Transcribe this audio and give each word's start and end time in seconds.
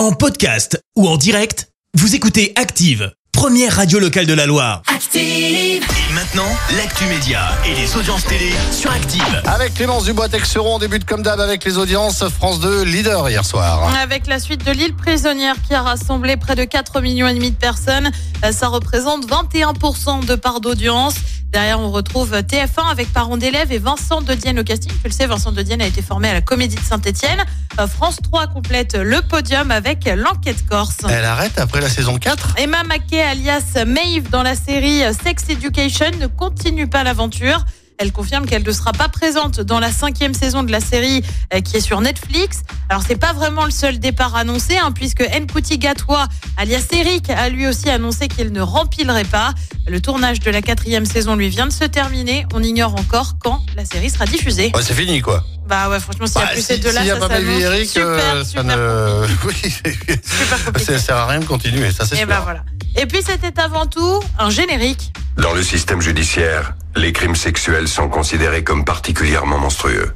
En 0.00 0.12
podcast 0.12 0.82
ou 0.96 1.06
en 1.06 1.18
direct, 1.18 1.68
vous 1.92 2.14
écoutez 2.14 2.54
Active, 2.56 3.12
première 3.32 3.76
radio 3.76 3.98
locale 3.98 4.24
de 4.24 4.32
la 4.32 4.46
Loire. 4.46 4.80
Active. 4.86 5.20
Et 5.20 6.12
maintenant, 6.14 6.48
l'actu 6.74 7.04
média 7.04 7.42
et 7.66 7.74
les 7.74 7.94
audiences 7.98 8.24
télé 8.24 8.50
sur 8.72 8.90
Active. 8.90 9.42
Avec 9.44 9.74
Clémence 9.74 10.06
Dubois-Texeron, 10.06 10.76
on 10.76 10.78
débute 10.78 11.04
comme 11.04 11.22
d'hab 11.22 11.38
avec 11.38 11.62
les 11.66 11.76
audiences. 11.76 12.26
France 12.30 12.60
2, 12.60 12.84
leader 12.84 13.28
hier 13.28 13.44
soir. 13.44 13.94
Avec 13.94 14.26
la 14.26 14.38
suite 14.38 14.64
de 14.64 14.72
l'île 14.72 14.96
prisonnière 14.96 15.56
qui 15.68 15.74
a 15.74 15.82
rassemblé 15.82 16.38
près 16.38 16.56
de 16.56 16.64
4 16.64 17.02
millions 17.02 17.28
et 17.28 17.34
demi 17.34 17.50
de 17.50 17.56
personnes, 17.56 18.10
ça 18.52 18.68
représente 18.68 19.26
21% 19.28 20.24
de 20.24 20.34
part 20.34 20.62
d'audience. 20.62 21.16
Derrière, 21.50 21.78
on 21.78 21.90
retrouve 21.90 22.32
TF1 22.32 22.90
avec 22.90 23.12
Parents 23.12 23.36
d'élèves 23.36 23.70
et 23.70 23.78
Vincent 23.78 24.22
de 24.22 24.32
Dienne 24.32 24.60
au 24.60 24.64
casting. 24.64 24.92
Tu 25.02 25.08
le 25.08 25.12
sais, 25.12 25.26
Vincent 25.26 25.52
de 25.52 25.60
Dienne 25.60 25.82
a 25.82 25.86
été 25.86 26.00
formé 26.00 26.30
à 26.30 26.32
la 26.32 26.40
Comédie 26.40 26.76
de 26.76 26.80
Saint-Etienne. 26.80 27.44
France 27.88 28.18
3 28.22 28.48
complète 28.48 28.94
le 28.94 29.22
podium 29.22 29.70
avec 29.70 30.04
l'enquête 30.16 30.66
corse. 30.66 30.98
Elle 31.08 31.24
arrête 31.24 31.58
après 31.58 31.80
la 31.80 31.88
saison 31.88 32.18
4 32.18 32.54
Emma 32.58 32.82
Mackey, 32.84 33.20
alias 33.20 33.84
Maeve, 33.86 34.28
dans 34.30 34.42
la 34.42 34.54
série 34.54 35.02
Sex 35.14 35.48
Education, 35.48 36.10
ne 36.20 36.26
continue 36.26 36.88
pas 36.88 37.04
l'aventure. 37.04 37.64
Elle 38.02 38.12
confirme 38.12 38.46
qu'elle 38.46 38.62
ne 38.62 38.72
sera 38.72 38.92
pas 38.92 39.08
présente 39.10 39.60
dans 39.60 39.78
la 39.78 39.92
cinquième 39.92 40.32
saison 40.32 40.62
de 40.62 40.72
la 40.72 40.80
série 40.80 41.22
euh, 41.52 41.60
qui 41.60 41.76
est 41.76 41.80
sur 41.82 42.00
Netflix. 42.00 42.62
Alors 42.88 43.02
c'est 43.06 43.16
pas 43.16 43.34
vraiment 43.34 43.66
le 43.66 43.70
seul 43.70 43.98
départ 43.98 44.34
annoncé, 44.36 44.78
hein, 44.78 44.90
puisque 44.90 45.20
Nkuti 45.20 45.76
Gatwa, 45.76 46.26
alias 46.56 46.86
Eric, 46.92 47.28
a 47.28 47.50
lui 47.50 47.66
aussi 47.66 47.90
annoncé 47.90 48.28
qu'il 48.28 48.52
ne 48.52 48.62
rempilerait 48.62 49.24
pas. 49.24 49.52
Le 49.86 50.00
tournage 50.00 50.40
de 50.40 50.50
la 50.50 50.62
quatrième 50.62 51.04
saison 51.04 51.36
lui 51.36 51.50
vient 51.50 51.66
de 51.66 51.72
se 51.72 51.84
terminer. 51.84 52.46
On 52.54 52.62
ignore 52.62 52.94
encore 52.98 53.34
quand 53.38 53.60
la 53.76 53.84
série 53.84 54.08
sera 54.08 54.24
diffusée. 54.24 54.72
Ouais, 54.74 54.82
c'est 54.82 54.94
fini 54.94 55.20
quoi. 55.20 55.44
Bah 55.68 55.90
ouais, 55.90 56.00
franchement, 56.00 56.26
s'il 56.26 56.36
n'y 56.38 56.42
a 56.42 56.46
Bah, 56.46 56.52
plus 56.54 56.62
si- 56.62 56.66
ces 56.68 56.78
deux-là, 56.78 57.04
y 57.04 57.10
a 57.10 57.20
ça 57.20 57.28
pas 57.28 57.38
Baby 57.38 57.60
Eric, 57.60 57.86
super, 57.90 58.06
euh, 58.08 58.44
ça 58.44 58.48
super, 58.48 58.64
ne. 58.64 59.26
Oui, 59.46 59.54
super 59.60 60.64
compliqué. 60.64 60.92
ça 60.92 60.98
sert 60.98 61.16
à 61.16 61.26
rien 61.26 61.40
de 61.40 61.44
continuer, 61.44 61.92
ça 61.92 62.06
c'est 62.06 62.14
Et 62.14 62.18
sûr. 62.20 62.26
ben 62.28 62.40
voilà. 62.40 62.64
Et 62.96 63.04
puis 63.04 63.20
c'était 63.24 63.60
avant 63.60 63.84
tout 63.84 64.20
un 64.38 64.48
générique. 64.48 65.12
Dans 65.36 65.54
le 65.54 65.62
système 65.62 66.00
judiciaire, 66.00 66.74
les 66.96 67.12
crimes 67.12 67.36
sexuels 67.36 67.88
sont 67.88 68.08
considérés 68.08 68.64
comme 68.64 68.84
particulièrement 68.84 69.58
monstrueux. 69.58 70.12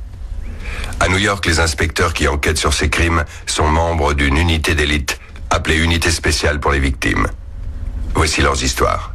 À 1.01 1.09
New 1.09 1.19
York, 1.19 1.47
les 1.47 1.61
inspecteurs 1.61 2.15
qui 2.15 2.29
enquêtent 2.29 2.59
sur 2.59 2.75
ces 2.75 2.91
crimes 2.91 3.25
sont 3.47 3.69
membres 3.69 4.15
d'une 4.15 4.37
unité 4.37 4.75
d'élite 4.75 5.19
appelée 5.51 5.77
Unité 5.77 6.11
spéciale 6.11 6.61
pour 6.61 6.73
les 6.73 6.81
victimes. 6.81 7.29
Voici 8.15 8.43
leurs 8.43 8.63
histoires. 8.63 9.14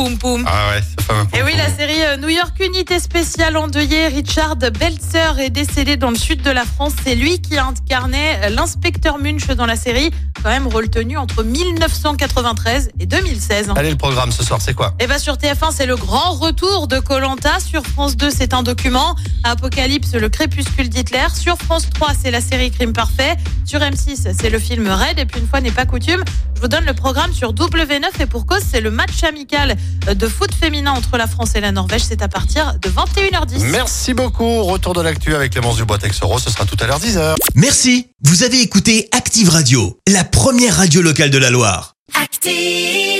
Poum 0.00 0.16
poum. 0.16 0.46
Ah 0.48 0.70
ouais, 0.70 0.82
c'est 0.82 1.06
pas 1.06 1.12
mal. 1.12 1.26
Et 1.34 1.42
oui, 1.42 1.52
la 1.58 1.68
série 1.68 2.02
euh, 2.02 2.16
New 2.16 2.30
York 2.30 2.58
Unité 2.58 2.98
Spéciale 2.98 3.58
endeuillée, 3.58 4.06
Richard 4.06 4.56
Belzer 4.56 5.38
est 5.38 5.50
décédé 5.50 5.98
dans 5.98 6.08
le 6.08 6.16
sud 6.16 6.40
de 6.40 6.50
la 6.50 6.64
France. 6.64 6.92
C'est 7.04 7.14
lui 7.14 7.38
qui 7.42 7.58
incarnait 7.58 8.40
euh, 8.44 8.48
l'inspecteur 8.48 9.18
Munch 9.18 9.46
dans 9.48 9.66
la 9.66 9.76
série, 9.76 10.10
quand 10.42 10.48
même 10.48 10.66
rôle 10.66 10.88
tenu 10.88 11.18
entre 11.18 11.42
1993 11.42 12.92
et 12.98 13.04
2016. 13.04 13.72
Allez, 13.76 13.90
le 13.90 13.96
programme 13.96 14.32
ce 14.32 14.42
soir, 14.42 14.62
c'est 14.62 14.72
quoi? 14.72 14.94
Et 15.00 15.06
bah 15.06 15.18
sur 15.18 15.34
TF1, 15.34 15.70
c'est 15.70 15.84
le 15.84 15.96
grand 15.96 16.32
retour 16.32 16.88
de 16.88 16.98
Colanta. 16.98 17.60
Sur 17.60 17.84
France 17.84 18.16
2, 18.16 18.30
c'est 18.30 18.54
un 18.54 18.62
document. 18.62 19.16
Apocalypse, 19.44 20.14
le 20.14 20.30
crépuscule 20.30 20.88
d'Hitler. 20.88 21.26
Sur 21.38 21.58
France 21.58 21.90
3, 21.92 22.12
c'est 22.18 22.30
la 22.30 22.40
série 22.40 22.70
Crime 22.70 22.94
Parfait. 22.94 23.36
Sur 23.66 23.80
M6, 23.80 24.34
c'est 24.34 24.48
le 24.48 24.58
film 24.58 24.88
Raid. 24.88 25.18
Et 25.18 25.26
puis 25.26 25.40
une 25.40 25.46
fois 25.46 25.60
n'est 25.60 25.70
pas 25.70 25.84
coutume, 25.84 26.24
je 26.60 26.60
vous 26.62 26.68
donne 26.68 26.84
le 26.84 26.92
programme 26.92 27.32
sur 27.32 27.54
W9 27.54 28.04
et 28.20 28.26
pour 28.26 28.44
cause, 28.44 28.62
c'est 28.70 28.82
le 28.82 28.90
match 28.90 29.24
amical 29.24 29.76
de 30.14 30.28
foot 30.28 30.50
féminin 30.54 30.92
entre 30.92 31.16
la 31.16 31.26
France 31.26 31.54
et 31.54 31.60
la 31.60 31.72
Norvège. 31.72 32.02
C'est 32.02 32.22
à 32.22 32.28
partir 32.28 32.74
de 32.80 32.88
21h10. 32.88 33.70
Merci 33.70 34.14
beaucoup. 34.14 34.64
Retour 34.64 34.94
de 34.94 35.02
l'actu 35.02 35.34
avec 35.34 35.52
Clémence 35.52 35.76
Dubois-Texeron, 35.76 36.38
ce 36.38 36.50
sera 36.50 36.64
tout 36.64 36.76
à 36.80 36.86
l'heure 36.86 37.00
10h. 37.00 37.34
Merci, 37.54 38.08
vous 38.22 38.42
avez 38.42 38.60
écouté 38.60 39.08
Active 39.12 39.48
Radio, 39.48 39.98
la 40.08 40.24
première 40.24 40.76
radio 40.76 41.02
locale 41.02 41.30
de 41.30 41.38
la 41.38 41.50
Loire. 41.50 41.94
Active. 42.20 43.19